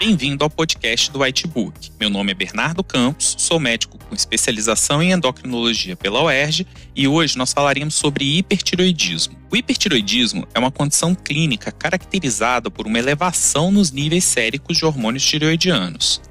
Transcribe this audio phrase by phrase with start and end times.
[0.00, 1.90] Bem-vindo ao podcast do Whitebook.
[2.00, 7.36] Meu nome é Bernardo Campos, sou médico com especialização em endocrinologia pela UERJ e hoje
[7.36, 9.36] nós falaremos sobre hipertiroidismo.
[9.52, 15.22] O hipertiroidismo é uma condição clínica caracterizada por uma elevação nos níveis séricos de hormônios
[15.22, 16.22] tiroidianos.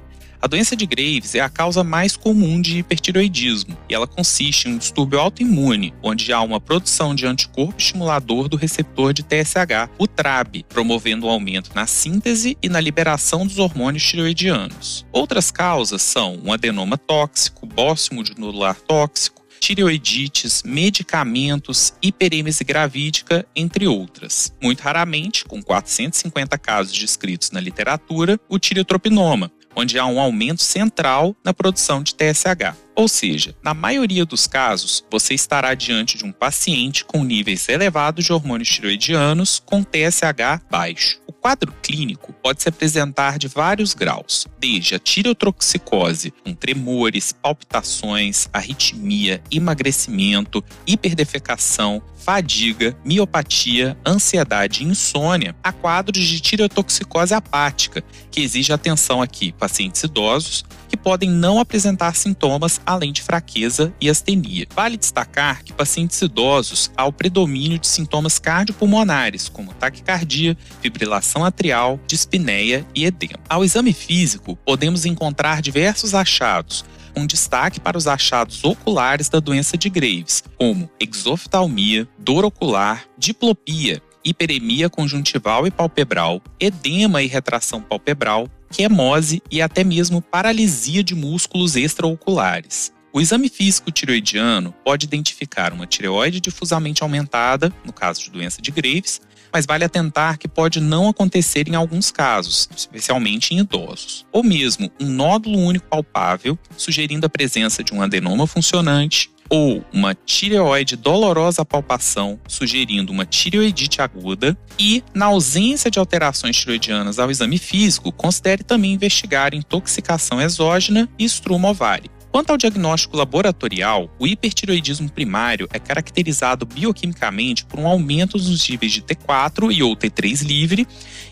[0.42, 4.72] A doença de Graves é a causa mais comum de hipertiroidismo e ela consiste em
[4.72, 10.06] um distúrbio autoimune, onde há uma produção de anticorpo estimulador do receptor de TSH, o
[10.06, 15.04] TRAB, promovendo um aumento na síntese e na liberação dos hormônios tiroidianos.
[15.12, 24.54] Outras causas são um adenoma tóxico, bócio multinodular tóxico, tireoidites, medicamentos, hiperêmese gravídica, entre outras.
[24.60, 31.34] Muito raramente, com 450 casos descritos na literatura, o tireotropinoma, onde há um aumento central
[31.44, 32.76] na produção de TSH.
[32.94, 38.24] Ou seja, na maioria dos casos, você estará diante de um paciente com níveis elevados
[38.24, 41.18] de hormônios tiroidianos com TSH baixo.
[41.26, 48.48] O quadro clínico pode se apresentar de vários graus, desde a tireotoxicose, com tremores, palpitações,
[48.52, 58.72] arritmia, emagrecimento, hiperdefecação, fadiga, miopatia, ansiedade e insônia, a quadros de tireotoxicose apática, que exige
[58.72, 64.66] atenção aqui pacientes idosos que podem não apresentar sintomas além de fraqueza e astenia.
[64.74, 72.00] Vale destacar que pacientes idosos há o predomínio de sintomas cardiopulmonares, como taquicardia, fibrilação atrial,
[72.30, 73.40] dispneia e edema.
[73.48, 79.76] Ao exame físico, podemos encontrar diversos achados, com destaque para os achados oculares da doença
[79.76, 88.48] de Graves, como exoftalmia, dor ocular, diplopia, hiperemia conjuntival e palpebral, edema e retração palpebral,
[88.70, 92.92] quemose e até mesmo paralisia de músculos extraoculares.
[93.12, 98.70] O exame físico tiroidiano pode identificar uma tireoide difusamente aumentada, no caso de doença de
[98.70, 99.20] Graves,
[99.52, 104.24] mas vale atentar que pode não acontecer em alguns casos, especialmente em idosos.
[104.30, 110.14] Ou mesmo um nódulo único palpável, sugerindo a presença de um adenoma funcionante, ou uma
[110.14, 117.58] tireoide dolorosa palpação, sugerindo uma tireoidite aguda, e, na ausência de alterações tiroidianas ao exame
[117.58, 122.19] físico, considere também investigar intoxicação exógena e estruma ovário.
[122.30, 128.92] Quanto ao diagnóstico laboratorial, o hipertiroidismo primário é caracterizado bioquimicamente por um aumento nos níveis
[128.92, 130.86] de T4 e ou T3 livre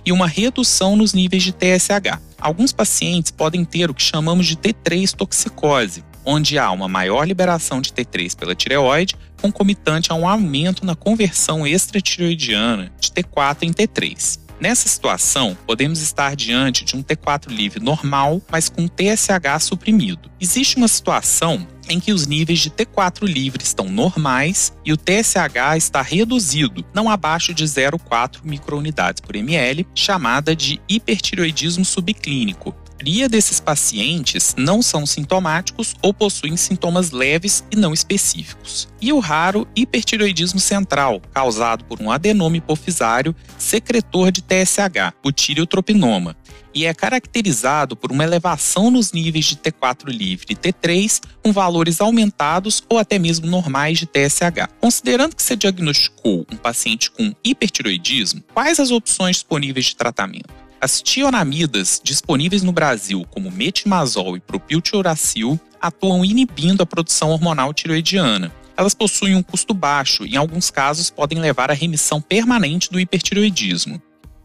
[0.05, 2.21] e uma redução nos níveis de TSH.
[2.41, 7.81] Alguns pacientes podem ter o que chamamos de T3 toxicose, onde há uma maior liberação
[7.81, 14.48] de T3 pela tireoide, concomitante a um aumento na conversão extratireoidiana de T4 em T3.
[14.61, 20.29] Nessa situação, podemos estar diante de um T4 livre normal, mas com TSH suprimido.
[20.41, 25.77] Existe uma situação em que os níveis de T4 livre estão normais e o TSH
[25.77, 33.61] está reduzido, não abaixo de 0,4 microunidades por ml, chamada de hipertiroidismo subclínico, maioria desses
[33.61, 38.89] pacientes não são sintomáticos ou possuem sintomas leves e não específicos.
[39.01, 46.37] E o raro hipertiroidismo central, causado por um adenoma hipofisário secretor de TSH, o tireotropinoma,
[46.75, 52.01] e é caracterizado por uma elevação nos níveis de T4 livre e T3 com valores
[52.01, 54.69] aumentados ou até mesmo normais de TSH.
[54.81, 60.68] Considerando que você diagnosticou um paciente com hipertiroidismo, quais as opções disponíveis de tratamento?
[60.81, 68.53] As tionamidas disponíveis no Brasil, como metimazol e propiltioracil, atuam inibindo a produção hormonal tiroidiana.
[68.77, 73.01] Elas possuem um custo baixo e, em alguns casos, podem levar à remissão permanente do
[73.01, 74.01] hipertiroidismo.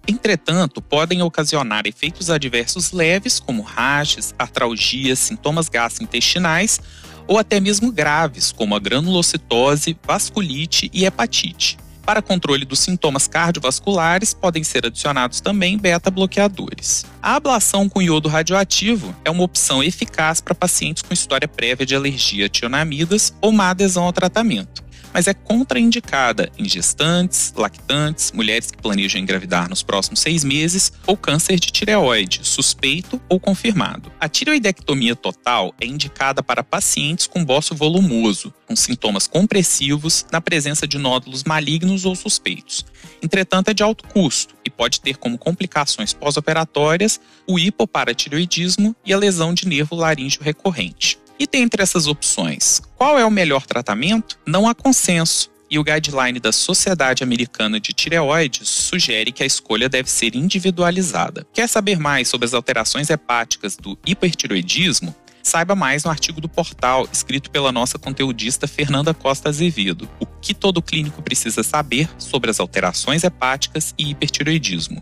[0.08, 6.82] Entretanto, podem ocasionar efeitos adversos leves, como rachas, artralgias, sintomas gastrointestinais
[7.28, 11.78] ou até mesmo graves, como a granulocitose, vasculite e hepatite.
[12.06, 17.06] Para controle dos sintomas cardiovasculares, podem ser adicionados também beta-bloqueadores.
[17.22, 21.96] A ablação com iodo radioativo é uma opção eficaz para pacientes com história prévia de
[21.96, 24.84] alergia a tionamidas ou má adesão ao tratamento
[25.14, 31.16] mas é contraindicada em gestantes, lactantes, mulheres que planejam engravidar nos próximos seis meses ou
[31.16, 34.12] câncer de tireoide, suspeito ou confirmado.
[34.20, 40.88] A tireoidectomia total é indicada para pacientes com bócio volumoso, com sintomas compressivos, na presença
[40.88, 42.86] de nódulos malignos ou suspeitos.
[43.22, 49.18] Entretanto, é de alto custo e pode ter como complicações pós-operatórias o hipoparatireoidismo e a
[49.18, 51.23] lesão de nervo laríngeo recorrente.
[51.44, 54.40] E dentre essas opções, qual é o melhor tratamento?
[54.48, 59.90] Não há consenso, e o guideline da Sociedade Americana de Tireoides sugere que a escolha
[59.90, 61.46] deve ser individualizada.
[61.52, 65.14] Quer saber mais sobre as alterações hepáticas do hipertiroidismo?
[65.44, 70.54] Saiba mais no artigo do portal escrito pela nossa conteudista Fernanda Costa Azevedo, O que
[70.54, 75.02] todo clínico precisa saber sobre as alterações hepáticas e hipertiroidismo.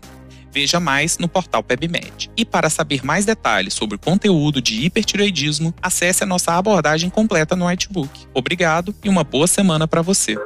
[0.52, 2.30] Veja mais no portal PebMed.
[2.36, 7.56] E para saber mais detalhes sobre o conteúdo de hipertiroidismo, acesse a nossa abordagem completa
[7.56, 8.26] no Whitebook.
[8.34, 10.36] Obrigado e uma boa semana para você.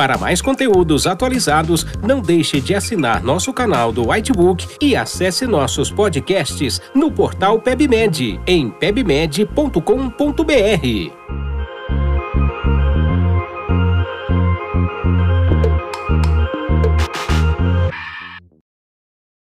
[0.00, 5.90] Para mais conteúdos atualizados, não deixe de assinar nosso canal do Whitebook e acesse nossos
[5.90, 11.19] podcasts no portal PebMed em pebmed.com.br.